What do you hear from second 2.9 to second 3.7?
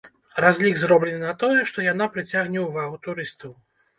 турыстаў.